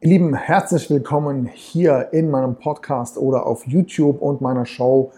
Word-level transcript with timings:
Lieben, 0.00 0.32
herzlich 0.32 0.88
willkommen 0.90 1.46
hier 1.46 2.10
in 2.12 2.30
meinem 2.30 2.54
Podcast 2.54 3.18
oder 3.18 3.46
auf 3.46 3.66
YouTube 3.66 4.22
und 4.22 4.40
meiner 4.40 4.64
Show 4.64 5.10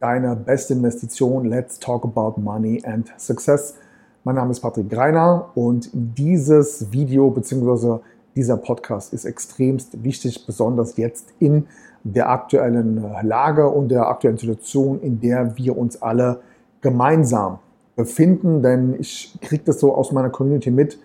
Deine 0.00 0.36
beste 0.36 0.74
Investition. 0.74 1.46
Let's 1.46 1.78
talk 1.78 2.04
about 2.04 2.38
money 2.38 2.82
and 2.84 3.10
success. 3.16 3.76
Mein 4.24 4.34
Name 4.34 4.50
ist 4.50 4.60
Patrick 4.60 4.90
Greiner 4.90 5.48
und 5.54 5.88
dieses 5.94 6.92
Video 6.92 7.30
bzw. 7.30 8.00
dieser 8.36 8.58
Podcast 8.58 9.14
ist 9.14 9.24
extremst 9.24 10.04
wichtig, 10.04 10.44
besonders 10.44 10.98
jetzt 10.98 11.32
in 11.38 11.66
der 12.04 12.28
aktuellen 12.28 13.02
Lage 13.22 13.66
und 13.66 13.88
der 13.88 14.08
aktuellen 14.08 14.36
Situation, 14.36 15.00
in 15.00 15.20
der 15.20 15.56
wir 15.56 15.78
uns 15.78 16.02
alle 16.02 16.40
gemeinsam 16.82 17.60
befinden. 17.96 18.62
Denn 18.62 18.94
ich 19.00 19.38
kriege 19.40 19.64
das 19.64 19.80
so 19.80 19.94
aus 19.94 20.12
meiner 20.12 20.28
Community 20.28 20.70
mit, 20.70 20.98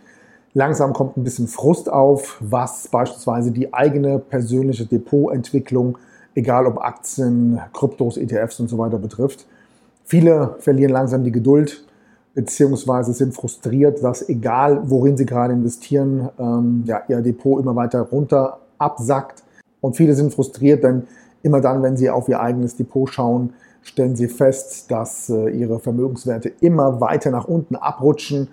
Langsam 0.55 0.93
kommt 0.93 1.17
ein 1.17 1.23
bisschen 1.23 1.47
Frust 1.47 1.91
auf, 1.91 2.37
was 2.39 2.87
beispielsweise 2.87 3.51
die 3.51 3.73
eigene 3.73 4.19
persönliche 4.19 4.85
Depotentwicklung, 4.85 5.97
egal 6.35 6.67
ob 6.67 6.79
Aktien, 6.79 7.59
Kryptos, 7.73 8.17
ETFs 8.17 8.59
und 8.59 8.69
so 8.69 8.77
weiter 8.77 8.99
betrifft. 8.99 9.47
Viele 10.05 10.55
verlieren 10.59 10.91
langsam 10.91 11.23
die 11.23 11.31
Geduld 11.31 11.85
beziehungsweise 12.35 13.13
sind 13.13 13.33
frustriert, 13.33 14.03
dass 14.03 14.27
egal 14.27 14.89
worin 14.89 15.17
sie 15.17 15.25
gerade 15.25 15.53
investieren, 15.53 16.29
ähm, 16.39 16.83
ja, 16.85 17.03
ihr 17.07 17.21
Depot 17.21 17.59
immer 17.59 17.75
weiter 17.75 18.01
runter 18.01 18.59
absackt. 18.77 19.43
Und 19.81 19.95
viele 19.95 20.13
sind 20.13 20.33
frustriert, 20.33 20.83
denn 20.83 21.03
immer 21.41 21.61
dann, 21.61 21.83
wenn 21.83 21.97
sie 21.97 22.09
auf 22.09 22.29
ihr 22.29 22.39
eigenes 22.39 22.75
Depot 22.75 23.09
schauen, 23.09 23.53
stellen 23.81 24.15
sie 24.15 24.27
fest, 24.27 24.89
dass 24.89 25.29
äh, 25.29 25.49
ihre 25.49 25.79
Vermögenswerte 25.79 26.51
immer 26.61 27.01
weiter 27.01 27.31
nach 27.31 27.45
unten 27.45 27.75
abrutschen 27.75 28.47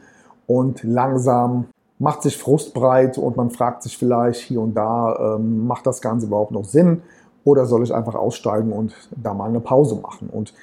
und 0.46 0.82
langsam 0.82 1.66
macht 2.00 2.22
sich 2.22 2.36
Frust 2.36 2.72
breit 2.74 3.18
und 3.18 3.36
man 3.36 3.50
fragt 3.50 3.82
sich 3.82 3.96
vielleicht 3.96 4.40
hier 4.40 4.60
und 4.60 4.74
da, 4.74 5.36
ähm, 5.36 5.66
macht 5.66 5.86
das 5.86 6.00
Ganze 6.00 6.26
überhaupt 6.26 6.50
noch 6.50 6.64
Sinn 6.64 7.02
oder 7.44 7.66
soll 7.66 7.84
ich 7.84 7.94
einfach 7.94 8.14
aussteigen 8.14 8.72
und 8.72 8.94
da 9.14 9.34
mal 9.34 9.50
eine 9.50 9.60
Pause 9.60 9.96
machen? 9.96 10.28
Und 10.30 10.54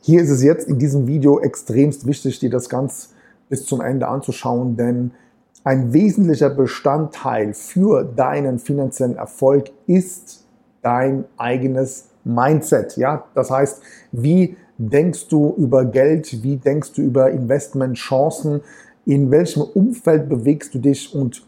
hier 0.00 0.22
ist 0.22 0.30
es 0.30 0.44
jetzt 0.44 0.68
in 0.68 0.78
diesem 0.78 1.08
Video 1.08 1.40
extremst 1.40 2.06
wichtig, 2.06 2.38
dir 2.38 2.50
das 2.50 2.68
ganz 2.68 3.10
bis 3.48 3.66
zum 3.66 3.80
Ende 3.80 4.06
anzuschauen, 4.06 4.76
denn 4.76 5.10
ein 5.64 5.92
wesentlicher 5.92 6.50
Bestandteil 6.50 7.52
für 7.52 8.04
deinen 8.04 8.60
finanziellen 8.60 9.16
Erfolg 9.16 9.72
ist 9.88 10.46
dein 10.82 11.24
eigenes 11.36 12.10
Mindset. 12.22 12.96
Ja, 12.96 13.24
das 13.34 13.50
heißt, 13.50 13.82
wie 14.12 14.56
denkst 14.78 15.26
du 15.26 15.52
über 15.56 15.84
Geld? 15.84 16.44
Wie 16.44 16.56
denkst 16.56 16.92
du 16.92 17.02
über 17.02 17.30
Investmentchancen? 17.32 18.60
In 19.06 19.30
welchem 19.30 19.62
Umfeld 19.62 20.28
bewegst 20.28 20.74
du 20.74 20.78
dich 20.78 21.14
und 21.14 21.46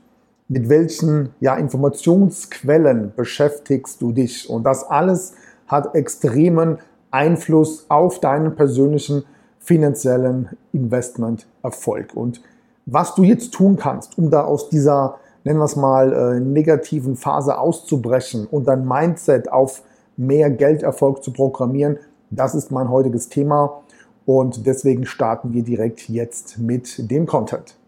mit 0.49 0.69
welchen 0.71 1.31
ja, 1.41 1.57
Informationsquellen 1.57 3.13
beschäftigst 3.15 4.01
du 4.01 4.13
dich. 4.13 4.49
Und 4.49 4.65
das 4.65 4.85
alles 4.85 5.35
hat 5.67 5.95
extremen 5.95 6.79
Einfluss 7.11 7.85
auf 7.89 8.21
deinen 8.21 8.55
persönlichen 8.55 9.25
finanziellen 9.59 10.49
Investmenterfolg. 10.73 12.15
Und 12.15 12.41
was 12.87 13.15
du 13.15 13.23
jetzt 13.23 13.53
tun 13.53 13.77
kannst, 13.77 14.17
um 14.17 14.31
da 14.31 14.45
aus 14.45 14.71
dieser, 14.71 15.17
nennen 15.45 15.59
wir 15.59 15.67
es 15.67 15.77
mal, 15.77 16.13
äh, 16.13 16.41
negativen 16.41 17.17
Phase 17.17 17.59
auszubrechen 17.59 18.47
und 18.47 18.67
dein 18.67 18.87
Mindset 18.87 19.53
auf 19.53 19.83
mehr 20.17 20.49
Gelderfolg 20.51 21.23
zu 21.23 21.33
programmieren, 21.33 21.99
das 22.31 22.55
ist 22.55 22.71
mein 22.71 22.89
heutiges 22.89 23.29
Thema. 23.29 23.83
Und 24.29 24.67
deswegen 24.67 25.07
starten 25.07 25.55
wir 25.55 25.63
direkt 25.63 26.11
jetzt 26.11 26.59
mit 26.59 27.11
dem 27.11 27.25
Content. 27.25 27.79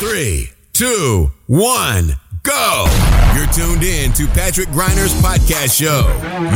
3, 0.00 0.48
2, 0.72 1.30
1. 1.48 2.16
go. 2.42 2.86
You're 3.34 3.46
tuned 3.46 3.84
in 3.84 4.12
to 4.14 4.26
Patrick 4.28 4.68
Griner's 4.68 5.14
podcast 5.22 5.78
show. 5.78 6.08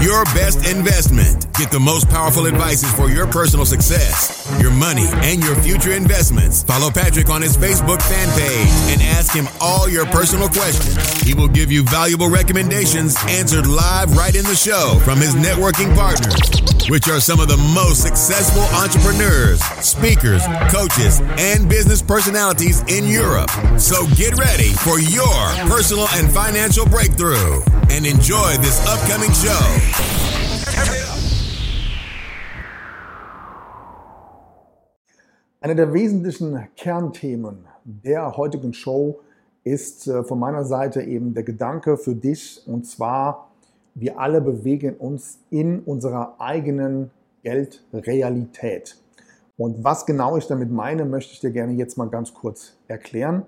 Your 0.02 0.24
best 0.34 0.68
investment. 0.68 1.52
Get 1.54 1.70
the 1.70 1.80
most 1.80 2.08
powerful 2.08 2.46
advices 2.46 2.92
for 2.92 3.08
your 3.08 3.26
personal 3.26 3.64
success, 3.64 4.35
your 4.60 4.70
money, 4.70 5.06
and 5.26 5.42
your 5.42 5.56
future 5.56 5.92
investments. 5.92 6.62
Follow 6.62 6.90
Patrick 6.90 7.28
on 7.30 7.42
his 7.42 7.56
Facebook 7.56 8.00
fan 8.02 8.28
page 8.38 8.92
and 8.92 9.02
ask 9.02 9.32
him 9.34 9.46
all 9.60 9.88
your 9.88 10.06
personal 10.06 10.48
questions. 10.48 10.96
He 11.22 11.34
will 11.34 11.48
give 11.48 11.70
you 11.70 11.82
valuable 11.84 12.28
recommendations 12.28 13.16
answered 13.28 13.66
live 13.66 14.16
right 14.16 14.34
in 14.34 14.44
the 14.44 14.54
show 14.54 15.00
from 15.04 15.18
his 15.18 15.34
networking 15.34 15.94
partners, 15.94 16.38
which 16.88 17.08
are 17.08 17.20
some 17.20 17.40
of 17.40 17.48
the 17.48 17.56
most 17.74 18.02
successful 18.02 18.62
entrepreneurs, 18.76 19.62
speakers, 19.82 20.42
coaches, 20.70 21.20
and 21.38 21.68
business 21.68 22.02
personalities 22.02 22.82
in 22.88 23.06
Europe. 23.06 23.50
So 23.78 24.06
get 24.14 24.38
ready 24.38 24.70
for 24.84 25.00
your 25.00 25.34
personal 25.68 26.06
and 26.14 26.30
financial 26.30 26.86
breakthrough 26.86 27.62
and 27.90 28.06
enjoy 28.06 28.56
this 28.58 28.84
upcoming 28.86 29.32
show. 29.32 31.15
Eine 35.66 35.74
der 35.74 35.92
wesentlichen 35.92 36.68
Kernthemen 36.76 37.64
der 37.82 38.36
heutigen 38.36 38.72
Show 38.72 39.18
ist 39.64 40.06
äh, 40.06 40.22
von 40.22 40.38
meiner 40.38 40.64
Seite 40.64 41.02
eben 41.02 41.34
der 41.34 41.42
Gedanke 41.42 41.96
für 41.96 42.14
dich 42.14 42.62
und 42.68 42.86
zwar, 42.86 43.50
wir 43.96 44.20
alle 44.20 44.40
bewegen 44.40 44.94
uns 44.94 45.40
in 45.50 45.80
unserer 45.80 46.36
eigenen 46.38 47.10
Geldrealität. 47.42 48.96
Und 49.56 49.82
was 49.82 50.06
genau 50.06 50.36
ich 50.36 50.46
damit 50.46 50.70
meine, 50.70 51.04
möchte 51.04 51.32
ich 51.32 51.40
dir 51.40 51.50
gerne 51.50 51.72
jetzt 51.72 51.98
mal 51.98 52.10
ganz 52.10 52.32
kurz 52.32 52.76
erklären. 52.86 53.42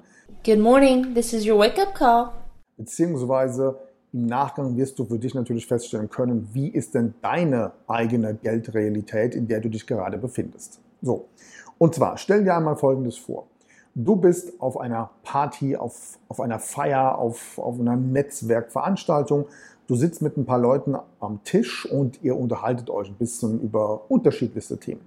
Good 0.44 0.58
morning, 0.58 1.14
this 1.14 1.32
is 1.32 1.46
your 1.46 1.60
wake-up 1.60 1.94
call. 1.94 2.30
Beziehungsweise 2.76 3.78
im 4.12 4.26
Nachgang 4.26 4.76
wirst 4.76 4.98
du 4.98 5.04
für 5.04 5.20
dich 5.20 5.36
natürlich 5.36 5.68
feststellen 5.68 6.10
können, 6.10 6.48
wie 6.52 6.66
ist 6.66 6.96
denn 6.96 7.14
deine 7.22 7.74
eigene 7.86 8.34
Geldrealität, 8.34 9.36
in 9.36 9.46
der 9.46 9.60
du 9.60 9.68
dich 9.68 9.86
gerade 9.86 10.18
befindest. 10.18 10.80
So, 11.00 11.28
und 11.78 11.94
zwar 11.94 12.18
stell 12.18 12.44
dir 12.44 12.56
einmal 12.56 12.76
Folgendes 12.76 13.16
vor. 13.16 13.46
Du 13.94 14.14
bist 14.14 14.60
auf 14.60 14.78
einer 14.78 15.10
Party, 15.24 15.76
auf, 15.76 16.18
auf 16.28 16.40
einer 16.40 16.58
Feier, 16.58 17.18
auf, 17.18 17.58
auf 17.58 17.80
einer 17.80 17.96
Netzwerkveranstaltung. 17.96 19.46
Du 19.88 19.96
sitzt 19.96 20.22
mit 20.22 20.36
ein 20.36 20.44
paar 20.44 20.58
Leuten 20.58 20.96
am 21.18 21.42
Tisch 21.42 21.84
und 21.86 22.22
ihr 22.22 22.36
unterhaltet 22.36 22.90
euch 22.90 23.08
ein 23.08 23.16
bisschen 23.16 23.60
über 23.60 24.02
unterschiedlichste 24.08 24.78
Themen. 24.78 25.00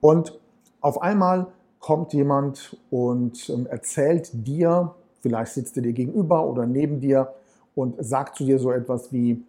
Und 0.00 0.38
auf 0.80 1.02
einmal 1.02 1.48
kommt 1.80 2.12
jemand 2.12 2.76
und 2.90 3.50
ähm, 3.50 3.66
erzählt 3.66 4.30
dir, 4.32 4.94
vielleicht 5.20 5.52
sitzt 5.52 5.76
er 5.76 5.82
dir 5.82 5.92
gegenüber 5.92 6.44
oder 6.46 6.66
neben 6.66 7.00
dir 7.00 7.34
und 7.74 7.96
sagt 7.98 8.36
zu 8.36 8.44
dir 8.44 8.58
so 8.58 8.70
etwas 8.70 9.12
wie, 9.12 9.42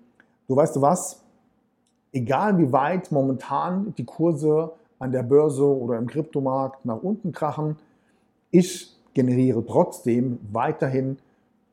du 0.47 0.56
weißt 0.56 0.75
du 0.75 0.81
was, 0.81 1.22
egal 2.12 2.57
wie 2.57 2.72
weit 2.72 3.12
momentan 3.12 3.94
die 3.97 4.06
Kurse 4.06 4.74
an 5.00 5.12
der 5.12 5.24
Börse 5.24 5.63
oder 5.63 5.97
im 5.97 6.08
Kryptomarkt 6.08 6.85
nach 6.85 7.02
unten 7.02 7.31
krachen, 7.31 7.78
ich 8.52 8.96
generiere 9.13 9.66
trotzdem 9.66 10.40
weiterhin 10.52 11.18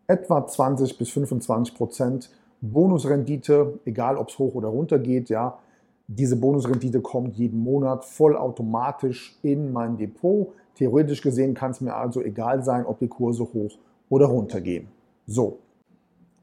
etwa 0.06 0.46
20 0.46 0.98
bis 0.98 1.10
25 1.10 1.74
Prozent 1.74 2.30
Bonusrendite, 2.60 3.78
egal 3.84 4.16
ob 4.16 4.28
es 4.28 4.38
hoch 4.38 4.54
oder 4.54 4.68
runter 4.68 4.98
geht, 4.98 5.28
ja, 5.28 5.58
diese 6.06 6.36
Bonusrendite 6.36 7.00
kommt 7.00 7.36
jeden 7.36 7.62
Monat 7.62 8.04
vollautomatisch 8.04 9.38
in 9.42 9.72
mein 9.72 9.96
Depot. 9.96 10.52
Theoretisch 10.74 11.22
gesehen 11.22 11.54
kann 11.54 11.70
es 11.70 11.80
mir 11.80 11.94
also 11.94 12.20
egal 12.20 12.62
sein, 12.62 12.84
ob 12.84 12.98
die 12.98 13.08
Kurse 13.08 13.44
hoch 13.44 13.78
oder 14.10 14.26
runter 14.26 14.60
gehen. 14.60 14.88
So. 15.26 15.58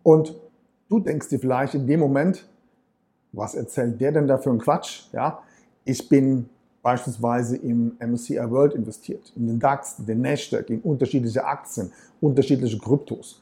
Und 0.04 0.36
du 0.90 1.00
denkst 1.00 1.30
dir 1.30 1.40
vielleicht 1.40 1.76
in 1.76 1.86
dem 1.86 2.00
Moment, 2.00 2.48
was 3.34 3.56
erzählt 3.56 4.02
der 4.02 4.12
denn 4.12 4.28
da 4.28 4.38
für 4.38 4.50
einen 4.50 4.60
Quatsch? 4.60 5.04
Ja, 5.14 5.44
ich 5.86 6.10
bin 6.10 6.50
beispielsweise 6.82 7.58
im 7.58 7.98
MSCI 8.00 8.50
World 8.50 8.74
investiert, 8.74 9.32
in 9.36 9.48
den 9.48 9.60
DAX, 9.60 10.00
in 10.00 10.06
den 10.06 10.22
Nasdaq, 10.22 10.70
in 10.70 10.82
unterschiedliche 10.82 11.46
Aktien, 11.46 11.92
unterschiedliche 12.20 12.78
Kryptos. 12.80 13.42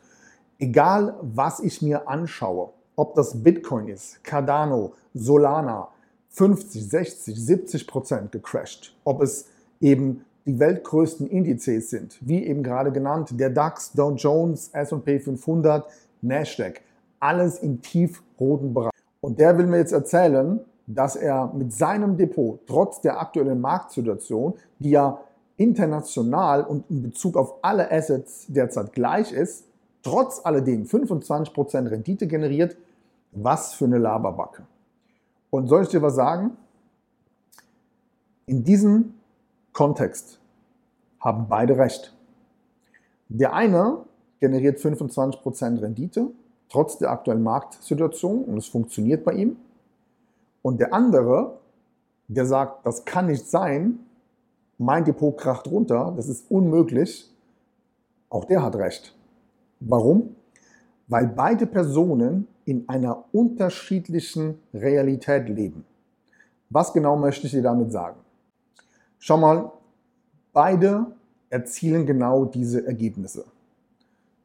Egal, 0.57 1.15
was 1.21 1.59
ich 1.61 1.81
mir 1.81 2.07
anschaue, 2.07 2.69
ob 2.95 3.15
das 3.15 3.41
Bitcoin 3.41 3.87
ist, 3.87 4.21
Cardano, 4.23 4.93
Solana, 5.13 5.87
50, 6.29 6.89
60, 6.89 7.45
70 7.45 7.87
Prozent 7.87 8.31
gecrashed. 8.31 8.95
Ob 9.03 9.21
es 9.21 9.47
eben 9.79 10.25
die 10.45 10.59
weltgrößten 10.59 11.27
Indizes 11.27 11.89
sind, 11.89 12.17
wie 12.21 12.45
eben 12.45 12.63
gerade 12.63 12.91
genannt, 12.91 13.29
der 13.39 13.49
DAX, 13.49 13.93
Dow 13.93 14.11
Jones, 14.15 14.69
S&P 14.73 15.19
500, 15.19 15.85
Nasdaq, 16.21 16.81
alles 17.19 17.59
im 17.59 17.81
tiefroten 17.81 18.73
Bereich. 18.73 18.91
Und 19.21 19.39
der 19.39 19.57
will 19.57 19.67
mir 19.67 19.77
jetzt 19.77 19.91
erzählen, 19.91 20.59
dass 20.89 21.15
er 21.15 21.53
mit 21.53 21.71
seinem 21.71 22.17
Depot 22.17 22.59
trotz 22.65 22.99
der 22.99 23.21
aktuellen 23.21 23.61
Marktsituation, 23.61 24.55
die 24.79 24.89
ja 24.89 25.19
international 25.55 26.63
und 26.63 26.89
in 26.89 27.03
Bezug 27.03 27.37
auf 27.37 27.55
alle 27.61 27.91
Assets 27.91 28.45
derzeit 28.47 28.91
gleich 28.93 29.31
ist, 29.31 29.65
trotz 30.01 30.43
alledem 30.43 30.85
25% 30.85 31.91
Rendite 31.91 32.25
generiert. 32.27 32.75
Was 33.31 33.73
für 33.73 33.85
eine 33.85 33.99
Laberbacke. 33.99 34.63
Und 35.51 35.67
soll 35.67 35.83
ich 35.83 35.89
dir 35.89 36.01
was 36.01 36.15
sagen? 36.15 36.57
In 38.47 38.63
diesem 38.63 39.13
Kontext 39.71 40.39
haben 41.19 41.45
beide 41.47 41.77
recht. 41.77 42.15
Der 43.27 43.53
eine 43.53 43.99
generiert 44.39 44.79
25% 44.79 45.81
Rendite, 45.81 46.31
trotz 46.69 46.97
der 46.97 47.11
aktuellen 47.11 47.43
Marktsituation 47.43 48.43
und 48.45 48.57
es 48.57 48.65
funktioniert 48.65 49.23
bei 49.23 49.33
ihm. 49.33 49.57
Und 50.61 50.79
der 50.79 50.93
andere, 50.93 51.59
der 52.27 52.45
sagt, 52.45 52.85
das 52.85 53.05
kann 53.05 53.27
nicht 53.27 53.47
sein, 53.47 53.99
mein 54.77 55.03
Depot 55.05 55.37
kracht 55.37 55.67
runter, 55.67 56.13
das 56.15 56.27
ist 56.29 56.49
unmöglich, 56.49 57.29
auch 58.29 58.45
der 58.45 58.63
hat 58.63 58.75
recht. 58.75 59.15
Warum? 59.79 60.35
Weil 61.07 61.27
beide 61.27 61.65
Personen 61.65 62.47
in 62.65 62.87
einer 62.87 63.25
unterschiedlichen 63.31 64.59
Realität 64.73 65.49
leben. 65.49 65.85
Was 66.69 66.93
genau 66.93 67.15
möchte 67.15 67.47
ich 67.47 67.53
dir 67.53 67.63
damit 67.63 67.91
sagen? 67.91 68.19
Schau 69.17 69.37
mal, 69.37 69.71
beide 70.53 71.07
erzielen 71.49 72.05
genau 72.05 72.45
diese 72.45 72.85
Ergebnisse. 72.85 73.45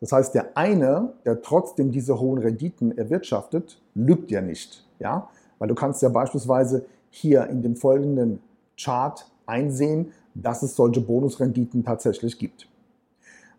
Das 0.01 0.13
heißt, 0.13 0.35
der 0.35 0.57
eine, 0.57 1.13
der 1.25 1.43
trotzdem 1.43 1.91
diese 1.91 2.19
hohen 2.19 2.39
Renditen 2.39 2.97
erwirtschaftet, 2.97 3.81
lügt 3.95 4.31
ja 4.31 4.41
nicht. 4.41 4.87
Ja? 4.99 5.29
Weil 5.65 5.69
du 5.69 5.75
kannst 5.75 6.03
ja 6.03 6.11
beispielsweise 6.11 6.85
hier 7.09 7.47
in 7.47 7.63
dem 7.63 7.75
folgenden 7.75 8.41
Chart 8.79 9.27
einsehen, 9.47 10.13
dass 10.35 10.63
es 10.63 10.77
solche 10.77 11.01
Bonusrenditen 11.01 11.83
tatsächlich 11.83 12.39
gibt. 12.39 12.69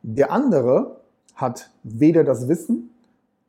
Der 0.03 0.29
andere 0.29 0.97
hat 1.33 1.71
weder 1.81 2.23
das 2.23 2.47
Wissen, 2.47 2.91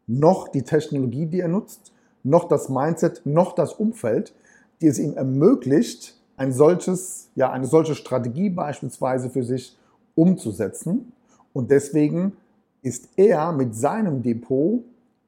noch 0.07 0.49
die 0.49 0.63
Technologie, 0.63 1.27
die 1.27 1.41
er 1.41 1.49
nutzt, 1.49 1.93
noch 2.23 2.49
das 2.49 2.71
Mindset, 2.71 3.27
noch 3.27 3.55
das 3.55 3.75
Umfeld, 3.75 4.33
die 4.81 4.87
es 4.87 4.99
ihm 4.99 5.13
ermöglicht, 5.13 6.17
ein 6.39 6.51
solches, 6.51 7.29
ja, 7.35 7.53
eine 7.53 7.67
solche 7.67 7.95
Strategie 7.95 8.49
beispielsweise 8.49 9.29
für 9.29 9.43
sich 9.43 9.77
umzusetzen. 10.15 11.13
Und 11.53 11.71
deswegen 11.71 12.33
ist 12.81 13.11
er 13.17 13.53
mit 13.53 13.75
seinem 13.75 14.23
Depot 14.23 14.83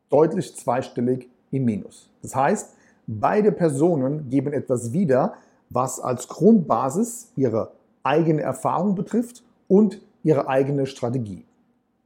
deutlich 0.09 0.57
zweistellig 0.57 1.29
im 1.51 1.67
Minus. 1.67 2.09
Das 2.23 2.35
heißt, 2.35 2.78
beide 3.09 3.51
Personen 3.51 4.29
geben 4.29 4.53
etwas 4.53 4.93
wieder, 4.93 5.35
was 5.71 5.99
als 5.99 6.29
Grundbasis 6.29 7.33
ihre 7.35 7.73
eigene 8.05 8.43
Erfahrung 8.43 8.95
betrifft 8.95 9.43
und 9.67 10.01
ihre 10.23 10.49
eigene 10.49 10.87
Strategie. 10.87 11.45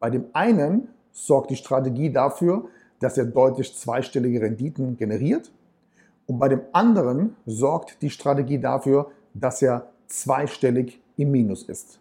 Bei 0.00 0.08
dem 0.10 0.26
einen 0.32 0.88
sorgt 1.12 1.50
die 1.50 1.56
Strategie 1.56 2.10
dafür, 2.10 2.64
dass 3.00 3.18
er 3.18 3.26
deutlich 3.26 3.76
zweistellige 3.76 4.40
Renditen 4.40 4.96
generiert 4.96 5.52
und 6.26 6.38
bei 6.38 6.48
dem 6.48 6.62
anderen 6.72 7.36
sorgt 7.46 8.00
die 8.02 8.10
Strategie 8.10 8.58
dafür, 8.58 9.10
dass 9.34 9.60
er 9.60 9.88
zweistellig 10.06 11.00
im 11.16 11.30
Minus 11.30 11.64
ist. 11.64 11.98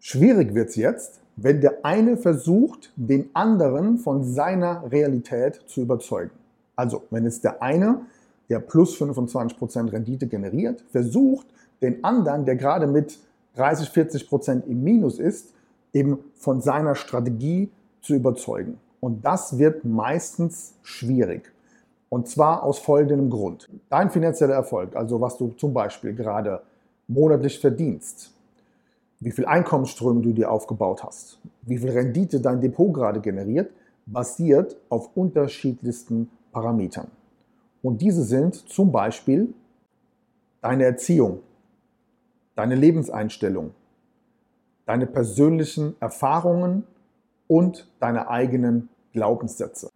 Schwierig 0.00 0.54
wird 0.54 0.70
es 0.70 0.76
jetzt, 0.76 1.20
wenn 1.36 1.60
der 1.60 1.84
eine 1.84 2.16
versucht, 2.16 2.92
den 2.96 3.30
anderen 3.34 3.98
von 3.98 4.24
seiner 4.24 4.90
Realität 4.90 5.62
zu 5.66 5.82
überzeugen. 5.82 6.30
Also, 6.76 7.02
wenn 7.10 7.26
es 7.26 7.40
der 7.40 7.62
eine, 7.62 8.06
der 8.48 8.60
plus 8.60 9.00
25% 9.00 9.92
Rendite 9.92 10.26
generiert, 10.26 10.84
versucht, 10.90 11.46
den 11.82 12.02
anderen, 12.04 12.44
der 12.44 12.56
gerade 12.56 12.86
mit 12.86 13.18
30, 13.56 13.88
40% 13.88 14.64
im 14.66 14.82
Minus 14.82 15.18
ist, 15.18 15.52
eben 15.92 16.18
von 16.34 16.60
seiner 16.60 16.94
Strategie 16.94 17.70
zu 18.00 18.14
überzeugen. 18.14 18.78
Und 19.00 19.24
das 19.24 19.58
wird 19.58 19.84
meistens 19.84 20.74
schwierig. 20.82 21.52
Und 22.08 22.28
zwar 22.28 22.62
aus 22.62 22.78
folgendem 22.78 23.30
Grund. 23.30 23.68
Dein 23.90 24.10
finanzieller 24.10 24.54
Erfolg, 24.54 24.96
also 24.96 25.20
was 25.20 25.36
du 25.36 25.48
zum 25.56 25.74
Beispiel 25.74 26.14
gerade 26.14 26.62
monatlich 27.06 27.58
verdienst, 27.58 28.32
wie 29.20 29.30
viel 29.30 29.46
Einkommensströme 29.46 30.22
du 30.22 30.32
dir 30.32 30.50
aufgebaut 30.50 31.02
hast, 31.02 31.38
wie 31.62 31.78
viel 31.78 31.90
Rendite 31.90 32.40
dein 32.40 32.60
Depot 32.60 32.92
gerade 32.94 33.20
generiert, 33.20 33.70
basiert 34.06 34.76
auf 34.88 35.10
unterschiedlichsten 35.16 36.30
Parametern. 36.52 37.08
Und 37.82 38.00
diese 38.00 38.24
sind 38.24 38.54
zum 38.54 38.92
Beispiel 38.92 39.54
deine 40.60 40.84
Erziehung, 40.84 41.40
deine 42.54 42.74
Lebenseinstellung, 42.74 43.72
deine 44.86 45.06
persönlichen 45.06 45.96
Erfahrungen 46.00 46.84
und 47.46 47.88
deine 48.00 48.28
eigenen 48.28 48.88
Glaubenssätze. 49.12 49.90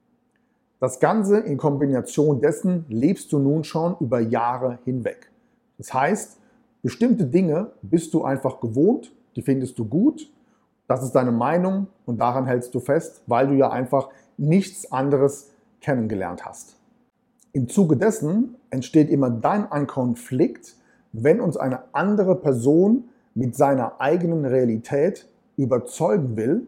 Das 0.81 0.99
Ganze 0.99 1.38
in 1.38 1.58
Kombination 1.58 2.40
dessen 2.40 2.84
lebst 2.88 3.32
du 3.32 3.38
nun 3.38 3.62
schon 3.64 3.96
über 4.00 4.20
Jahre 4.20 4.79
hinweg. 4.84 5.31
Das 5.79 5.94
heißt, 5.94 6.38
bestimmte 6.82 7.26
Dinge 7.26 7.70
bist 7.82 8.12
du 8.14 8.25
einfach 8.25 8.61
gewohnt, 8.61 9.12
die 9.37 9.43
findest 9.43 9.79
du 9.79 9.84
gut, 9.84 10.31
das 10.88 11.02
ist 11.02 11.12
deine 11.12 11.32
Meinung 11.32 11.87
und 12.05 12.19
daran 12.20 12.46
hältst 12.46 12.75
du 12.75 12.81
fest, 12.81 13.23
weil 13.26 13.46
du 13.46 13.55
ja 13.55 13.70
einfach 13.70 14.08
nichts 14.37 14.90
anderes 14.90 15.50
kennengelernt 15.81 16.44
hast. 16.44 16.76
Im 17.53 17.69
Zuge 17.69 17.97
dessen 17.97 18.57
entsteht 18.71 19.11
immer 19.11 19.31
dann 19.31 19.71
ein 19.71 19.87
Konflikt, 19.87 20.77
wenn 21.13 21.41
uns 21.41 21.57
eine 21.57 21.81
andere 21.93 22.37
Person 22.37 23.05
mit 23.35 23.57
seiner 23.57 24.01
eigenen 24.01 24.45
Realität 24.45 25.29
überzeugen 25.57 26.37
will, 26.37 26.67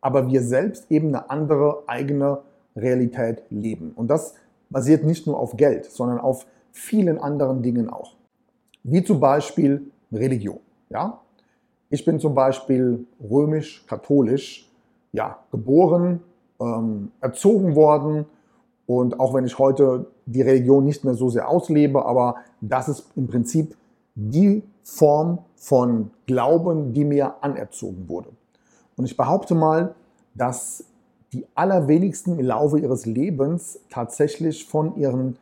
aber 0.00 0.28
wir 0.28 0.42
selbst 0.42 0.90
eben 0.90 1.08
eine 1.08 1.30
andere 1.30 1.84
eigene 1.86 2.42
Realität 2.76 3.42
leben. 3.50 3.92
Und 3.96 4.08
das 4.08 4.34
basiert 4.68 5.04
nicht 5.04 5.26
nur 5.26 5.38
auf 5.38 5.56
Geld, 5.56 5.86
sondern 5.86 6.20
auf 6.20 6.46
vielen 6.72 7.18
anderen 7.18 7.62
Dingen 7.62 7.88
auch. 7.88 8.14
Wie 8.82 9.02
zum 9.02 9.18
Beispiel 9.20 9.90
Religion. 10.12 10.60
Ja? 10.90 11.20
Ich 11.88 12.04
bin 12.04 12.20
zum 12.20 12.34
Beispiel 12.34 13.06
römisch-katholisch 13.20 14.70
ja, 15.12 15.38
geboren, 15.50 16.20
ähm, 16.60 17.10
erzogen 17.20 17.74
worden. 17.74 18.26
Und 18.86 19.18
auch 19.18 19.34
wenn 19.34 19.44
ich 19.44 19.58
heute 19.58 20.06
die 20.26 20.42
Religion 20.42 20.84
nicht 20.84 21.04
mehr 21.04 21.14
so 21.14 21.28
sehr 21.28 21.48
auslebe, 21.48 22.04
aber 22.04 22.36
das 22.60 22.88
ist 22.88 23.10
im 23.16 23.26
Prinzip 23.26 23.76
die 24.14 24.62
Form 24.82 25.38
von 25.56 26.10
Glauben, 26.26 26.92
die 26.92 27.04
mir 27.04 27.42
anerzogen 27.42 28.08
wurde. 28.08 28.28
Und 28.96 29.04
ich 29.04 29.16
behaupte 29.16 29.54
mal, 29.54 29.94
dass 30.34 30.84
die 31.32 31.46
allerwenigsten 31.54 32.38
im 32.38 32.46
Laufe 32.46 32.78
ihres 32.78 33.04
Lebens 33.04 33.80
tatsächlich 33.90 34.66
von 34.66 34.96
ihren 34.96 35.36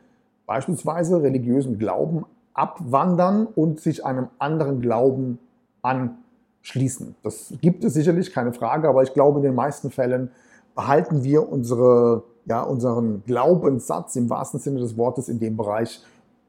beispielsweise 0.47 1.23
religiösen 1.23 1.79
Glauben 1.79 2.25
abwandern 2.55 3.47
und 3.47 3.81
sich 3.81 4.05
einem 4.05 4.29
anderen 4.39 4.81
Glauben 4.81 5.39
anschließen. 5.83 7.15
Das 7.23 7.53
gibt 7.61 7.85
es 7.85 7.95
sicherlich, 7.95 8.33
keine 8.33 8.53
Frage, 8.53 8.89
aber 8.89 9.03
ich 9.03 9.13
glaube, 9.13 9.41
in 9.41 9.45
den 9.45 9.55
meisten 9.55 9.91
Fällen 9.91 10.31
behalten 10.75 11.25
wir 11.25 11.49
unsere, 11.51 12.25
ja, 12.47 12.63
unseren 12.63 13.23
Glaubenssatz 13.25 14.17
im 14.17 14.29
wahrsten 14.31 14.61
Sinne 14.61 14.81
des 14.81 14.97
Wortes 14.97 15.29
in 15.29 15.39
dem 15.39 15.57
Bereich 15.57 16.03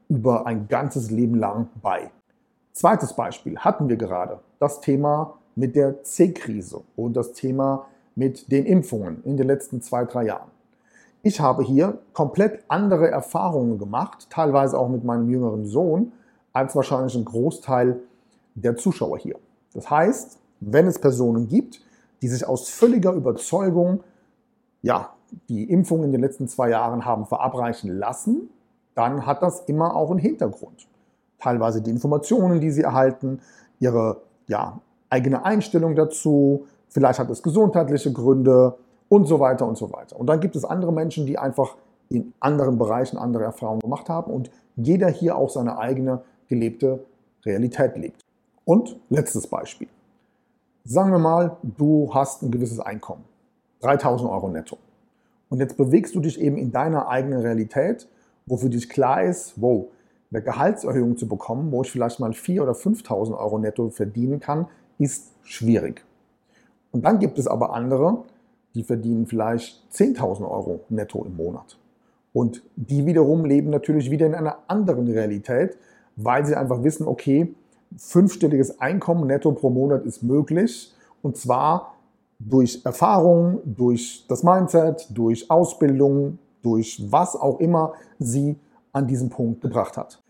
über 0.08 0.46
ein 0.46 0.68
ganzes 0.68 1.10
Leben 1.10 1.34
lang 1.36 1.68
bei. 1.82 2.10
Zweites 2.72 3.14
Beispiel 3.14 3.58
hatten 3.58 3.88
wir 3.88 3.96
gerade, 3.96 4.40
das 4.58 4.80
Thema 4.80 5.38
mit 5.54 5.74
der 5.74 6.02
C-Krise 6.02 6.82
und 6.94 7.14
das 7.14 7.32
Thema 7.32 7.86
mit 8.14 8.50
den 8.52 8.66
Impfungen 8.66 9.22
in 9.24 9.36
den 9.36 9.46
letzten 9.46 9.80
zwei, 9.80 10.04
drei 10.04 10.26
Jahren. 10.26 10.50
Ich 11.22 11.40
habe 11.40 11.64
hier 11.64 11.98
komplett 12.12 12.62
andere 12.68 13.10
Erfahrungen 13.10 13.78
gemacht, 13.78 14.28
teilweise 14.30 14.78
auch 14.78 14.88
mit 14.88 15.04
meinem 15.04 15.28
jüngeren 15.28 15.66
Sohn, 15.66 16.12
als 16.52 16.76
wahrscheinlich 16.76 17.16
ein 17.16 17.24
Großteil 17.24 18.00
der 18.54 18.76
Zuschauer 18.76 19.18
hier. 19.18 19.36
Das 19.74 19.90
heißt, 19.90 20.38
wenn 20.60 20.86
es 20.86 20.98
Personen 20.98 21.48
gibt, 21.48 21.80
die 22.22 22.28
sich 22.28 22.46
aus 22.46 22.68
völliger 22.68 23.12
Überzeugung, 23.12 24.04
ja, 24.82 25.15
die 25.48 25.70
Impfung 25.70 26.04
in 26.04 26.12
den 26.12 26.20
letzten 26.20 26.48
zwei 26.48 26.70
Jahren 26.70 27.04
haben 27.04 27.26
verabreichen 27.26 27.96
lassen, 27.98 28.50
dann 28.94 29.26
hat 29.26 29.42
das 29.42 29.60
immer 29.60 29.94
auch 29.94 30.10
einen 30.10 30.18
Hintergrund. 30.18 30.86
Teilweise 31.38 31.82
die 31.82 31.90
Informationen, 31.90 32.60
die 32.60 32.70
sie 32.70 32.82
erhalten, 32.82 33.40
ihre 33.78 34.22
ja, 34.48 34.80
eigene 35.10 35.44
Einstellung 35.44 35.94
dazu, 35.94 36.66
vielleicht 36.88 37.18
hat 37.18 37.30
es 37.30 37.42
gesundheitliche 37.42 38.12
Gründe 38.12 38.76
und 39.08 39.26
so 39.26 39.38
weiter 39.38 39.66
und 39.66 39.76
so 39.76 39.92
weiter. 39.92 40.18
Und 40.18 40.26
dann 40.26 40.40
gibt 40.40 40.56
es 40.56 40.64
andere 40.64 40.92
Menschen, 40.92 41.26
die 41.26 41.38
einfach 41.38 41.76
in 42.08 42.32
anderen 42.40 42.78
Bereichen 42.78 43.18
andere 43.18 43.44
Erfahrungen 43.44 43.80
gemacht 43.80 44.08
haben 44.08 44.32
und 44.32 44.50
jeder 44.76 45.08
hier 45.08 45.36
auch 45.36 45.50
seine 45.50 45.78
eigene 45.78 46.22
gelebte 46.48 47.04
Realität 47.44 47.96
lebt. 47.96 48.22
Und 48.64 48.96
letztes 49.10 49.46
Beispiel. 49.46 49.88
Sagen 50.84 51.10
wir 51.10 51.18
mal, 51.18 51.56
du 51.62 52.10
hast 52.14 52.42
ein 52.42 52.50
gewisses 52.50 52.80
Einkommen, 52.80 53.24
3000 53.80 54.30
Euro 54.30 54.48
netto. 54.48 54.78
Und 55.48 55.60
jetzt 55.60 55.76
bewegst 55.76 56.14
du 56.14 56.20
dich 56.20 56.40
eben 56.40 56.56
in 56.56 56.72
deiner 56.72 57.08
eigenen 57.08 57.40
Realität, 57.40 58.08
wo 58.46 58.56
für 58.56 58.70
dich 58.70 58.88
klar 58.88 59.22
ist, 59.22 59.54
wow, 59.56 59.86
eine 60.30 60.42
Gehaltserhöhung 60.42 61.16
zu 61.16 61.28
bekommen, 61.28 61.70
wo 61.70 61.82
ich 61.82 61.90
vielleicht 61.90 62.20
mal 62.20 62.30
4.000 62.30 62.62
oder 62.62 62.72
5.000 62.72 63.38
Euro 63.38 63.58
netto 63.58 63.90
verdienen 63.90 64.40
kann, 64.40 64.66
ist 64.98 65.32
schwierig. 65.42 66.04
Und 66.90 67.04
dann 67.04 67.18
gibt 67.18 67.38
es 67.38 67.46
aber 67.46 67.74
andere, 67.74 68.24
die 68.74 68.82
verdienen 68.82 69.26
vielleicht 69.26 69.82
10.000 69.92 70.48
Euro 70.50 70.80
netto 70.88 71.24
im 71.24 71.36
Monat. 71.36 71.78
Und 72.32 72.62
die 72.76 73.06
wiederum 73.06 73.44
leben 73.44 73.70
natürlich 73.70 74.10
wieder 74.10 74.26
in 74.26 74.34
einer 74.34 74.58
anderen 74.66 75.08
Realität, 75.08 75.76
weil 76.16 76.44
sie 76.44 76.54
einfach 76.54 76.82
wissen, 76.82 77.06
okay, 77.06 77.54
fünfstelliges 77.96 78.80
Einkommen 78.80 79.26
netto 79.26 79.52
pro 79.52 79.70
Monat 79.70 80.04
ist 80.04 80.22
möglich. 80.22 80.92
Und 81.22 81.36
zwar 81.36 81.95
durch 82.38 82.82
Erfahrung, 82.84 83.60
durch 83.64 84.24
das 84.28 84.42
Mindset, 84.42 85.08
durch 85.10 85.50
Ausbildung, 85.50 86.38
durch 86.62 87.02
was 87.10 87.36
auch 87.36 87.60
immer 87.60 87.94
sie 88.18 88.56
an 88.92 89.06
diesem 89.06 89.30
Punkt 89.30 89.60
gebracht 89.60 89.96
hat. 89.96 90.22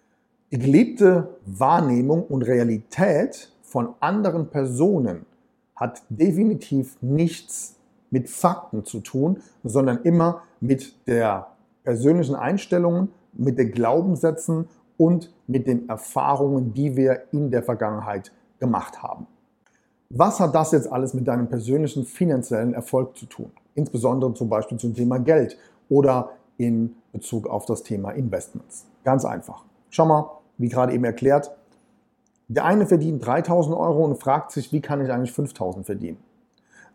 Die 0.53 0.59
gelebte 0.59 1.37
Wahrnehmung 1.45 2.25
und 2.25 2.43
Realität 2.43 3.51
von 3.63 3.95
anderen 4.01 4.49
Personen 4.49 5.27
hat 5.75 6.03
definitiv 6.09 6.97
nichts 7.01 7.77
mit 8.11 8.31
Fakten 8.31 8.85
zu 8.85 9.01
tun, 9.01 9.41
sondern 9.65 10.03
immer 10.03 10.43
mit 10.61 11.07
der 11.07 11.49
persönlichen 11.85 12.35
Einstellung, 12.35 13.09
mit 13.33 13.59
den 13.59 13.73
Glaubenssätzen 13.73 14.69
und 14.97 15.33
mit 15.47 15.67
den 15.67 15.89
Erfahrungen, 15.89 16.73
die 16.73 16.97
wir 16.97 17.25
in 17.33 17.51
der 17.51 17.63
Vergangenheit 17.63 18.33
gemacht 18.59 19.03
haben. 19.03 19.27
Was 20.11 20.39
hat 20.39 20.55
das 20.55 20.73
jetzt 20.73 20.91
alles 20.91 21.15
mit 21.15 21.27
deinem 21.27 21.49
persönlichen 21.49 22.05
finanziellen 22.05 22.75
Erfolg 22.75 23.17
zu 23.17 23.27
tun? 23.27 23.51
Insbesondere 23.75 24.33
zum 24.35 24.49
Beispiel 24.49 24.79
zum 24.79 24.95
Thema 24.95 25.19
Geld 25.19 25.59
oder 25.89 26.31
in 26.59 26.95
Bezug 27.13 27.49
auf 27.49 27.67
das 27.67 27.83
Thema 27.83 28.13
Investments. 28.13 28.87
Ganz 29.05 29.25
einfach. 29.25 29.65
Schau 29.91 30.07
mal, 30.07 30.31
wie 30.59 30.69
gerade 30.69 30.93
eben 30.93 31.05
erklärt, 31.05 31.51
der 32.49 32.65
eine 32.65 32.87
verdient 32.87 33.27
3000 33.27 33.77
Euro 33.77 34.05
und 34.05 34.17
fragt 34.17 34.53
sich, 34.53 34.73
wie 34.73 34.81
kann 34.81 35.05
ich 35.05 35.11
eigentlich 35.11 35.33
5000 35.33 35.85
verdienen? 35.85 36.19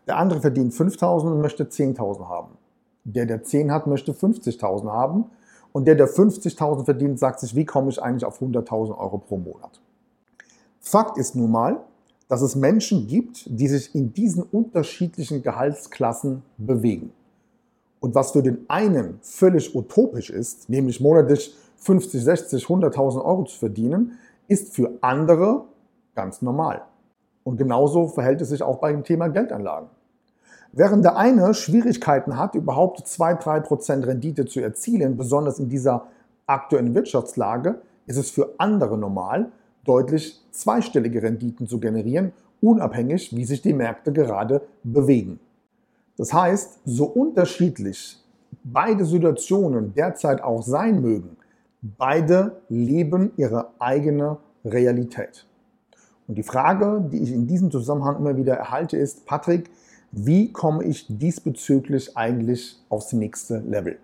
Der 0.06 0.16
andere 0.16 0.40
verdient 0.40 0.74
5000 0.74 1.32
und 1.32 1.40
möchte 1.40 1.64
10.000 1.64 2.28
haben. 2.28 2.56
Der, 3.04 3.26
der 3.26 3.42
10 3.42 3.70
hat, 3.70 3.86
möchte 3.86 4.12
50.000 4.12 4.90
haben. 4.90 5.26
Und 5.72 5.86
der, 5.86 5.94
der 5.94 6.08
50.000 6.08 6.84
verdient, 6.84 7.18
sagt 7.18 7.40
sich, 7.40 7.54
wie 7.54 7.64
komme 7.64 7.90
ich 7.90 8.02
eigentlich 8.02 8.24
auf 8.24 8.40
100.000 8.40 8.98
Euro 8.98 9.18
pro 9.18 9.36
Monat? 9.36 9.80
Fakt 10.80 11.18
ist 11.18 11.36
nun 11.36 11.50
mal, 11.50 11.80
dass 12.32 12.40
es 12.40 12.56
Menschen 12.56 13.08
gibt, 13.08 13.44
die 13.44 13.68
sich 13.68 13.94
in 13.94 14.14
diesen 14.14 14.42
unterschiedlichen 14.42 15.42
Gehaltsklassen 15.42 16.40
bewegen. 16.56 17.12
Und 18.00 18.14
was 18.14 18.30
für 18.30 18.42
den 18.42 18.64
einen 18.68 19.18
völlig 19.20 19.74
utopisch 19.74 20.30
ist, 20.30 20.70
nämlich 20.70 20.98
monatlich 20.98 21.54
50, 21.76 22.24
60, 22.24 22.64
100.000 22.64 23.22
Euro 23.22 23.44
zu 23.44 23.58
verdienen, 23.58 24.12
ist 24.48 24.74
für 24.74 24.92
andere 25.02 25.66
ganz 26.14 26.40
normal. 26.40 26.80
Und 27.44 27.58
genauso 27.58 28.08
verhält 28.08 28.40
es 28.40 28.48
sich 28.48 28.62
auch 28.62 28.78
bei 28.78 28.92
dem 28.92 29.04
Thema 29.04 29.28
Geldanlagen. 29.28 29.90
Während 30.72 31.04
der 31.04 31.18
eine 31.18 31.52
Schwierigkeiten 31.52 32.38
hat, 32.38 32.54
überhaupt 32.54 33.00
2-3% 33.00 34.06
Rendite 34.06 34.46
zu 34.46 34.60
erzielen, 34.60 35.18
besonders 35.18 35.58
in 35.58 35.68
dieser 35.68 36.06
aktuellen 36.46 36.94
Wirtschaftslage, 36.94 37.82
ist 38.06 38.16
es 38.16 38.30
für 38.30 38.54
andere 38.56 38.96
normal, 38.96 39.52
deutlich 39.84 40.40
zweistellige 40.50 41.22
Renditen 41.22 41.66
zu 41.66 41.80
generieren, 41.80 42.32
unabhängig, 42.60 43.34
wie 43.34 43.44
sich 43.44 43.62
die 43.62 43.72
Märkte 43.72 44.12
gerade 44.12 44.62
bewegen. 44.84 45.40
Das 46.16 46.32
heißt, 46.32 46.80
so 46.84 47.06
unterschiedlich 47.06 48.18
beide 48.62 49.04
Situationen 49.04 49.94
derzeit 49.94 50.42
auch 50.42 50.62
sein 50.62 51.00
mögen, 51.00 51.36
beide 51.82 52.60
leben 52.68 53.32
ihre 53.36 53.70
eigene 53.78 54.38
Realität. 54.64 55.46
Und 56.28 56.38
die 56.38 56.42
Frage, 56.42 57.04
die 57.10 57.18
ich 57.22 57.32
in 57.32 57.46
diesem 57.46 57.70
Zusammenhang 57.70 58.16
immer 58.16 58.36
wieder 58.36 58.54
erhalte, 58.54 58.96
ist, 58.96 59.26
Patrick, 59.26 59.70
wie 60.12 60.52
komme 60.52 60.84
ich 60.84 61.06
diesbezüglich 61.08 62.16
eigentlich 62.16 62.78
aufs 62.88 63.12
nächste 63.12 63.58
Level? 63.58 63.98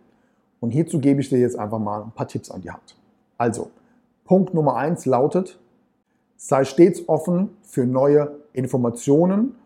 Und 0.61 0.71
hierzu 0.71 0.99
gebe 0.99 1.21
ich 1.21 1.29
dir 1.29 1.39
jetzt 1.39 1.59
einfach 1.59 1.79
mal 1.79 2.03
ein 2.03 2.11
paar 2.11 2.27
Tipps 2.27 2.51
an 2.51 2.63
die 2.63 2.71
Hand. 2.71 2.97
Also, 3.37 3.71
Punkt 4.25 4.55
Nummer 4.55 4.77
eins 4.77 5.07
lautet, 5.07 5.59
sei 6.39 6.65
stets 6.65 7.07
offen 7.09 7.51
für 7.63 7.85
neue 7.85 8.31
Informationen 8.55 9.57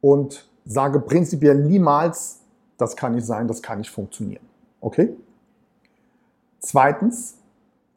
und 0.00 0.48
sage 0.64 1.00
prinzipiell 1.00 1.64
niemals, 1.64 2.40
das 2.76 2.94
kann 2.94 3.14
nicht 3.14 3.26
sein, 3.26 3.48
das 3.48 3.62
kann 3.62 3.78
nicht 3.78 3.90
funktionieren. 3.90 4.44
Okay? 4.80 5.16
Zweitens, 6.60 7.38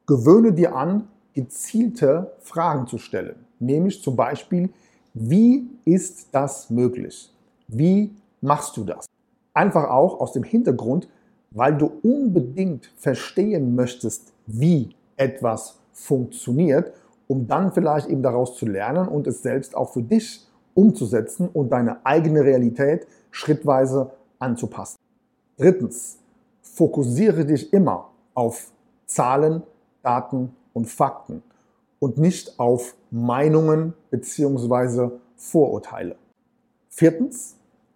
gewöhne 0.07 0.53
dir 0.53 0.75
an, 0.75 1.07
gezielte 1.33 2.33
Fragen 2.39 2.87
zu 2.87 2.97
stellen. 2.97 3.35
Nämlich 3.59 4.01
zum 4.01 4.15
Beispiel, 4.15 4.69
wie 5.13 5.69
ist 5.85 6.29
das 6.31 6.69
möglich? 6.69 7.29
Wie 7.67 8.15
machst 8.39 8.77
du 8.77 8.85
das? 8.85 9.05
Einfach 9.53 9.89
auch 9.89 10.19
aus 10.21 10.31
dem 10.31 10.43
Hintergrund, 10.43 11.09
weil 11.51 11.77
du 11.77 11.91
unbedingt 12.01 12.91
verstehen 12.95 13.75
möchtest, 13.75 14.31
wie 14.47 14.95
etwas 15.17 15.77
funktioniert, 15.91 16.93
um 17.31 17.47
dann 17.47 17.71
vielleicht 17.71 18.09
eben 18.09 18.21
daraus 18.21 18.57
zu 18.57 18.65
lernen 18.65 19.07
und 19.07 19.25
es 19.25 19.41
selbst 19.41 19.73
auch 19.73 19.93
für 19.93 20.03
dich 20.03 20.45
umzusetzen 20.73 21.47
und 21.47 21.69
deine 21.71 22.05
eigene 22.05 22.43
Realität 22.43 23.07
schrittweise 23.31 24.11
anzupassen. 24.37 24.97
Drittens, 25.55 26.17
fokussiere 26.61 27.45
dich 27.45 27.71
immer 27.71 28.09
auf 28.33 28.73
Zahlen, 29.05 29.63
Daten 30.03 30.53
und 30.73 30.89
Fakten 30.89 31.41
und 31.99 32.17
nicht 32.17 32.59
auf 32.59 32.95
Meinungen 33.11 33.93
bzw. 34.09 35.11
Vorurteile. 35.37 36.17
Viertens, 36.89 37.55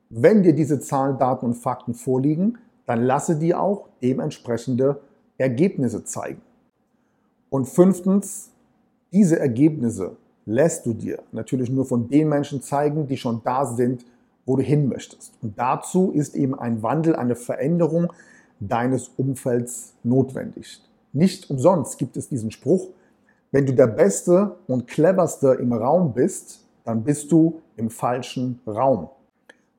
wenn 0.09 0.43
dir 0.43 0.53
diese 0.53 0.79
Zahlen, 0.79 1.17
Daten 1.17 1.47
und 1.47 1.55
Fakten 1.55 1.93
vorliegen, 1.93 2.57
dann 2.85 3.03
lasse 3.03 3.35
die 3.35 3.53
auch 3.53 3.89
dementsprechende 4.01 5.01
Ergebnisse 5.37 6.05
zeigen. 6.05 6.41
Und 7.49 7.65
fünftens, 7.65 8.51
diese 9.15 9.39
Ergebnisse 9.39 10.17
lässt 10.45 10.85
du 10.85 10.93
dir 10.93 11.19
natürlich 11.31 11.69
nur 11.69 11.85
von 11.85 12.09
den 12.09 12.27
Menschen 12.27 12.61
zeigen, 12.61 13.07
die 13.07 13.15
schon 13.15 13.41
da 13.45 13.65
sind, 13.65 14.05
wo 14.45 14.57
du 14.57 14.61
hin 14.61 14.89
möchtest. 14.89 15.31
Und 15.41 15.57
dazu 15.57 16.11
ist 16.11 16.35
eben 16.35 16.53
ein 16.53 16.83
Wandel, 16.83 17.15
eine 17.15 17.37
Veränderung 17.37 18.11
deines 18.59 19.09
Umfelds 19.15 19.93
notwendig. 20.03 20.81
Nicht 21.13 21.49
umsonst 21.49 21.97
gibt 21.97 22.17
es 22.17 22.27
diesen 22.27 22.51
Spruch, 22.51 22.89
wenn 23.51 23.65
du 23.65 23.73
der 23.73 23.87
Beste 23.87 24.57
und 24.67 24.85
Cleverste 24.85 25.53
im 25.61 25.71
Raum 25.71 26.13
bist, 26.13 26.65
dann 26.83 27.05
bist 27.05 27.31
du 27.31 27.61
im 27.77 27.89
falschen 27.89 28.59
Raum. 28.67 29.07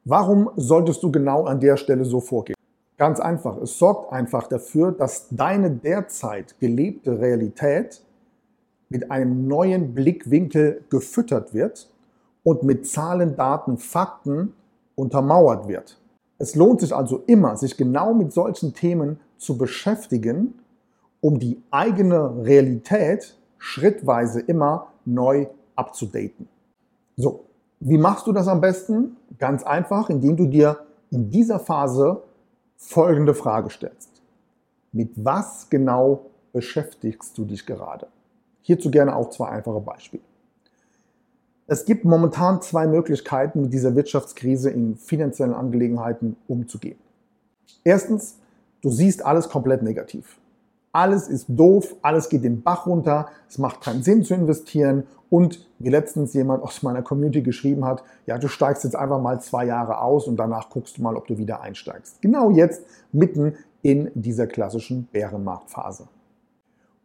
Warum 0.07 0.49
solltest 0.57 1.03
du 1.03 1.13
genau 1.13 1.45
an 1.45 1.61
der 1.61 1.77
Stelle 1.77 2.07
so 2.07 2.21
vorgehen? 2.21 2.57
Ganz 2.97 3.21
einfach, 3.21 3.59
es 3.59 3.79
sorgt 3.79 4.11
einfach 4.15 4.47
dafür, 4.47 4.93
dass 4.93 5.29
deine 5.31 5.71
derzeit 5.71 6.59
gelebte 6.59 7.21
Realität 7.21 8.01
mit 8.89 9.11
einem 9.11 9.47
neuen 9.49 9.95
Blickwinkel 9.95 10.85
gefüttert 10.91 11.55
wird 11.55 11.91
und 12.43 12.63
mit 12.63 12.87
Zahlen, 12.87 13.37
Daten, 13.37 13.79
Fakten 13.79 14.53
untermauert 14.95 15.69
wird. 15.69 15.99
Es 16.39 16.55
lohnt 16.55 16.81
sich 16.81 16.95
also 16.95 17.23
immer, 17.27 17.57
sich 17.57 17.77
genau 17.77 18.15
mit 18.15 18.33
solchen 18.33 18.75
Themen 18.75 19.19
zu 19.39 19.59
beschäftigen 19.59 20.55
um 21.21 21.41
die 21.41 21.61
eigene 21.73 22.45
Realität 22.45 23.37
schrittweise 23.59 24.41
immer 24.41 24.93
neu 25.05 25.49
abzudaten. 25.75 26.49
So, 27.17 27.47
wie 27.81 27.99
machst 27.99 28.29
du 28.29 28.33
das 28.33 28.47
am 28.47 28.61
besten? 28.61 29.17
Ganz 29.39 29.65
einfach, 29.65 30.09
indem 30.09 30.37
du 30.37 30.47
dir 30.47 30.79
in 31.11 31.31
dieser 31.31 31.59
Phase 31.59 32.23
folgende 32.77 33.35
Frage 33.35 33.71
stellst. 33.71 34.23
Mit 34.93 35.13
was 35.17 35.69
genau 35.69 36.27
beschäftigst 36.53 37.37
du 37.37 37.45
dich 37.45 37.67
gerade? 37.67 38.07
Hierzu 38.67 38.91
gerne 38.91 39.15
auch 39.15 39.31
zwei 39.31 39.49
einfache 39.49 39.81
Beispiele. 39.81 40.23
Es 41.69 41.85
gibt 41.85 42.05
momentan 42.05 42.63
zwei 42.63 42.87
Möglichkeiten, 42.87 43.63
mit 43.63 43.73
dieser 43.73 43.97
Wirtschaftskrise 43.97 44.71
in 44.71 44.97
finanziellen 44.97 45.55
Angelegenheiten 45.55 46.37
umzugehen. 46.47 46.99
Erstens, 47.83 48.37
du 48.83 48.91
siehst 48.91 49.25
alles 49.25 49.49
komplett 49.49 49.83
negativ 49.83 50.39
alles 50.97 51.29
ist 51.29 51.45
doof, 51.49 51.95
alles 52.01 52.31
geht 52.31 52.43
den 52.43 52.63
Bach 52.63 52.87
runter, 52.87 53.27
es 53.51 53.59
macht 53.59 53.83
keinen 53.83 54.03
Sinn 54.03 54.25
zu 54.25 54.33
investieren 54.33 55.07
und 55.29 55.69
wie 55.79 55.91
letztens 55.91 56.33
jemand 56.33 56.63
aus 56.63 56.83
meiner 56.83 57.03
Community 57.03 57.43
geschrieben 57.43 57.85
hat, 57.85 58.03
ja, 58.25 58.39
du 58.39 58.49
steigst 58.49 58.83
jetzt 58.85 58.97
einfach 58.97 59.21
mal 59.21 59.39
zwei 59.43 59.67
Jahre 59.67 60.01
aus 60.01 60.27
und 60.27 60.39
danach 60.39 60.71
guckst 60.71 60.97
du 60.97 61.03
mal, 61.03 61.15
ob 61.15 61.27
du 61.27 61.37
wieder 61.37 61.61
einsteigst. 61.61 62.23
Genau 62.23 62.51
jetzt 62.51 62.83
mitten 63.13 63.57
in 63.83 64.11
dieser 64.15 64.47
klassischen 64.47 65.05
Bärenmarktphase. 65.13 66.09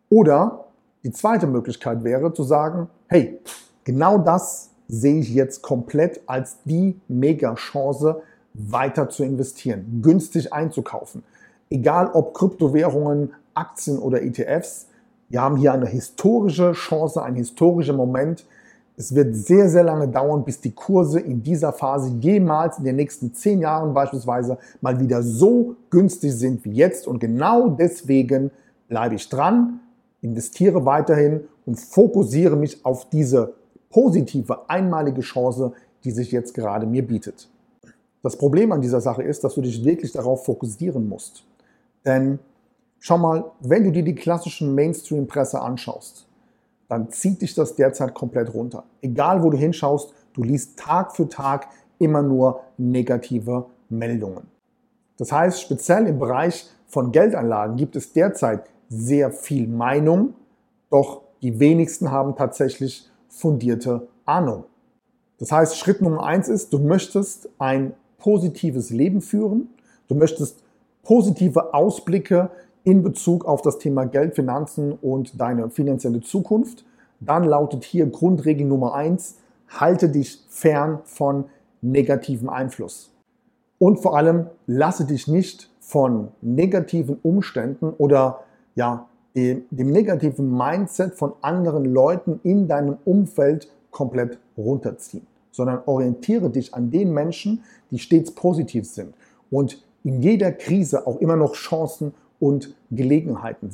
Oder 0.10 0.66
die 1.04 1.12
zweite 1.12 1.48
Möglichkeit 1.48 2.04
wäre 2.04 2.34
zu 2.34 2.44
sagen, 2.44 2.88
hey, 3.08 3.40
genau 3.84 4.18
das 4.18 4.70
sehe 4.88 5.20
ich 5.20 5.34
jetzt 5.34 5.62
komplett 5.62 6.22
als 6.28 6.58
die 6.66 7.00
Mega-Chance, 7.08 8.22
weiter 8.54 9.10
zu 9.10 9.24
investieren, 9.24 10.02
günstig 10.02 10.52
einzukaufen. 10.52 11.24
Egal 11.70 12.12
ob 12.14 12.34
Kryptowährungen, 12.34 13.34
Aktien 13.54 13.98
oder 13.98 14.22
ETFs. 14.22 14.88
Wir 15.30 15.42
haben 15.42 15.56
hier 15.56 15.74
eine 15.74 15.88
historische 15.88 16.74
Chance, 16.74 17.24
ein 17.24 17.36
historischer 17.36 17.94
Moment. 17.94 18.46
Es 18.98 19.16
wird 19.16 19.36
sehr, 19.36 19.70
sehr 19.70 19.84
lange 19.84 20.08
dauern, 20.08 20.44
bis 20.44 20.60
die 20.60 20.74
Kurse 20.74 21.20
in 21.20 21.42
dieser 21.42 21.72
Phase 21.72 22.14
jemals 22.20 22.78
in 22.78 22.84
den 22.84 22.98
nächsten 22.98 23.34
zehn 23.34 23.60
Jahren 23.60 23.94
beispielsweise 23.94 24.58
mal 24.82 25.00
wieder 25.00 25.24
so 25.24 25.76
günstig 25.90 26.34
sind 26.34 26.66
wie 26.66 26.74
jetzt. 26.74 27.08
Und 27.08 27.20
genau 27.20 27.70
deswegen 27.70 28.52
bleibe 28.90 29.16
ich 29.16 29.28
dran, 29.30 29.80
investiere 30.22 30.86
weiterhin 30.86 31.42
und 31.66 31.80
fokussiere 31.80 32.56
mich 32.56 32.86
auf 32.86 33.10
diese 33.10 33.54
positive, 33.90 34.70
einmalige 34.70 35.22
Chance, 35.22 35.74
die 36.04 36.12
sich 36.12 36.32
jetzt 36.32 36.54
gerade 36.54 36.86
mir 36.86 37.06
bietet. 37.06 37.50
Das 38.24 38.38
Problem 38.38 38.72
an 38.72 38.82
dieser 38.82 39.02
Sache 39.02 39.24
ist, 39.24 39.44
dass 39.44 39.56
du 39.56 39.62
dich 39.62 39.84
wirklich 39.84 40.12
darauf 40.12 40.46
fokussieren 40.46 41.08
musst. 41.10 41.44
Denn 42.06 42.40
schau 43.00 43.18
mal, 43.18 43.52
wenn 43.60 43.84
du 43.84 43.92
dir 43.92 44.04
die 44.04 44.16
klassischen 44.16 44.74
Mainstream-Presse 44.76 45.60
anschaust, 45.60 46.28
dann 46.88 47.10
zieht 47.10 47.42
dich 47.42 47.56
das 47.56 47.76
derzeit 47.76 48.14
komplett 48.14 48.54
runter. 48.54 48.84
Egal 49.02 49.42
wo 49.44 49.50
du 49.50 49.58
hinschaust, 49.58 50.14
du 50.34 50.44
liest 50.44 50.78
Tag 50.78 51.16
für 51.16 51.28
Tag 51.28 51.68
immer 52.00 52.22
nur 52.22 52.62
negative 52.78 53.66
Meldungen. 53.90 54.44
Das 55.18 55.32
heißt, 55.32 55.62
speziell 55.62 56.08
im 56.08 56.20
Bereich 56.20 56.68
von 56.88 57.12
Geldanlagen 57.12 57.78
gibt 57.78 57.96
es 57.96 58.12
derzeit 58.12 58.64
sehr 58.92 59.32
viel 59.32 59.68
Meinung, 59.68 60.34
doch 60.90 61.22
die 61.42 61.60
wenigsten 61.60 62.12
haben 62.12 62.36
tatsächlich 62.36 63.10
fundierte 63.30 64.08
Ahnung. 64.26 64.66
Das 65.40 65.52
heißt, 65.52 65.78
Schritt 65.78 66.02
Nummer 66.02 66.24
eins 66.24 66.50
ist, 66.50 66.74
du 66.74 66.80
möchtest 66.80 67.50
ein 67.58 67.94
positives 68.18 68.90
Leben 68.90 69.22
führen, 69.22 69.70
du 70.10 70.16
möchtest 70.16 70.62
positive 71.04 71.74
Ausblicke 71.74 72.52
in 72.84 73.02
Bezug 73.02 73.46
auf 73.46 73.62
das 73.62 73.80
Thema 73.80 74.06
Geld, 74.06 74.36
Finanzen 74.36 74.92
und 74.92 75.40
deine 75.40 75.70
finanzielle 75.70 76.22
Zukunft. 76.22 76.84
Dann 77.22 77.46
lautet 77.46 77.86
hier 77.86 78.08
Grundregel 78.08 78.68
Nummer 78.68 78.94
eins, 78.94 79.38
halte 79.70 80.10
dich 80.10 80.44
fern 80.50 81.00
von 81.06 81.46
negativem 81.82 82.50
Einfluss. 82.50 83.12
Und 83.80 84.00
vor 84.02 84.18
allem 84.18 84.48
lasse 84.68 85.06
dich 85.06 85.28
nicht 85.28 85.72
von 85.80 86.28
negativen 86.42 87.18
Umständen 87.24 87.92
oder 87.98 88.42
ja, 88.76 89.08
dem, 89.36 89.66
negativen 89.72 90.56
Mindset 90.56 91.16
von 91.16 91.34
anderen 91.42 91.86
Leuten 91.86 92.40
in 92.44 92.68
deinem 92.68 92.98
Umfeld 93.06 93.70
komplett 93.92 94.40
runterziehen, 94.58 95.26
sondern 95.52 95.82
orientiere 95.86 96.50
dich 96.50 96.74
an 96.74 96.92
den 96.92 97.14
Menschen, 97.14 97.64
die 97.92 98.00
stets 98.00 98.32
positiv 98.32 98.88
sind 98.88 99.14
und 99.50 99.82
in 100.04 100.22
jeder 100.22 100.52
Krise 100.52 101.06
auch 101.08 101.20
immer 101.20 101.36
noch 101.36 101.54
Chancen 101.54 102.14
und 102.40 102.76
Gelegenheiten. 102.90 103.72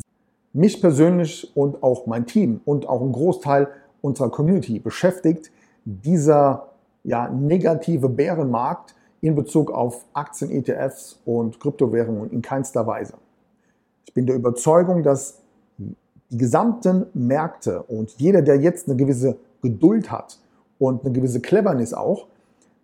Mich 0.53 0.81
persönlich 0.81 1.51
und 1.55 1.81
auch 1.83 2.05
mein 2.05 2.25
Team 2.25 2.61
und 2.65 2.87
auch 2.87 3.01
ein 3.01 3.11
Großteil 3.11 3.67
unserer 4.01 4.29
Community 4.29 4.79
beschäftigt 4.79 5.51
dieser 5.85 6.69
ja, 7.03 7.29
negative 7.29 8.09
Bärenmarkt 8.09 8.93
in 9.21 9.35
Bezug 9.35 9.71
auf 9.71 10.05
Aktien, 10.13 10.51
ETFs 10.51 11.19
und 11.25 11.59
Kryptowährungen 11.59 12.29
in 12.31 12.41
keinster 12.41 12.85
Weise. 12.85 13.13
Ich 14.07 14.13
bin 14.13 14.25
der 14.25 14.35
Überzeugung, 14.35 15.03
dass 15.03 15.39
die 15.77 16.37
gesamten 16.37 17.07
Märkte 17.13 17.83
und 17.83 18.11
jeder, 18.17 18.41
der 18.41 18.55
jetzt 18.57 18.87
eine 18.87 18.95
gewisse 18.95 19.37
Geduld 19.61 20.11
hat 20.11 20.39
und 20.79 21.03
eine 21.03 21.13
gewisse 21.13 21.41
Cleverness 21.41 21.93
auch, 21.93 22.27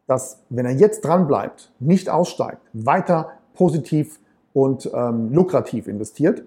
dass 0.06 0.40
wenn 0.50 0.66
er 0.66 0.74
jetzt 0.74 1.06
dran 1.06 1.28
bleibt, 1.28 1.72
nicht 1.80 2.10
aussteigt, 2.10 2.60
weiter 2.74 3.32
positiv 3.54 4.20
und 4.52 4.90
ähm, 4.94 5.34
lukrativ 5.34 5.88
investiert, 5.88 6.44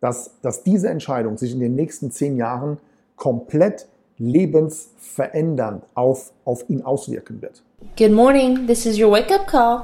dass, 0.00 0.30
dass 0.40 0.62
diese 0.62 0.88
Entscheidung 0.88 1.36
sich 1.36 1.52
in 1.52 1.60
den 1.60 1.74
nächsten 1.74 2.10
zehn 2.10 2.36
Jahren 2.36 2.78
komplett 3.16 3.86
lebensverändernd 4.16 5.84
auf, 5.94 6.32
auf 6.46 6.68
ihn 6.70 6.82
auswirken 6.82 7.42
wird. 7.42 7.62
Good 7.98 8.12
morning, 8.12 8.66
this 8.66 8.86
is 8.86 8.98
your 8.98 9.10
wake-up 9.10 9.46
call. 9.46 9.82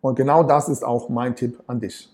Und 0.00 0.16
genau 0.16 0.42
das 0.42 0.68
ist 0.68 0.84
auch 0.84 1.08
mein 1.08 1.36
Tipp 1.36 1.62
an 1.68 1.80
dich. 1.80 2.08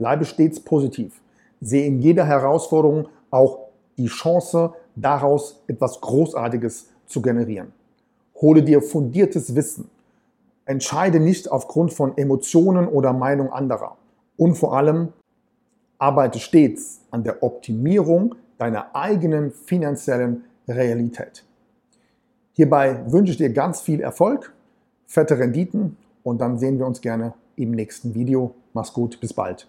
Bleibe 0.00 0.24
stets 0.24 0.58
positiv. 0.58 1.20
Sehe 1.60 1.84
in 1.84 2.00
jeder 2.00 2.24
Herausforderung 2.24 3.08
auch 3.30 3.68
die 3.98 4.06
Chance, 4.06 4.72
daraus 4.96 5.62
etwas 5.66 6.00
Großartiges 6.00 6.88
zu 7.04 7.20
generieren. 7.20 7.72
Hole 8.40 8.62
dir 8.62 8.80
fundiertes 8.80 9.54
Wissen. 9.54 9.90
Entscheide 10.64 11.20
nicht 11.20 11.52
aufgrund 11.52 11.92
von 11.92 12.16
Emotionen 12.16 12.88
oder 12.88 13.12
Meinung 13.12 13.52
anderer. 13.52 13.98
Und 14.38 14.54
vor 14.54 14.74
allem 14.74 15.12
arbeite 15.98 16.38
stets 16.38 17.02
an 17.10 17.22
der 17.22 17.42
Optimierung 17.42 18.36
deiner 18.56 18.96
eigenen 18.96 19.50
finanziellen 19.50 20.44
Realität. 20.66 21.44
Hierbei 22.52 23.04
wünsche 23.12 23.32
ich 23.32 23.38
dir 23.38 23.52
ganz 23.52 23.82
viel 23.82 24.00
Erfolg, 24.00 24.54
fette 25.06 25.38
Renditen 25.38 25.98
und 26.22 26.40
dann 26.40 26.58
sehen 26.58 26.78
wir 26.78 26.86
uns 26.86 27.02
gerne 27.02 27.34
im 27.56 27.72
nächsten 27.72 28.14
Video. 28.14 28.54
Mach's 28.72 28.94
gut, 28.94 29.20
bis 29.20 29.34
bald. 29.34 29.68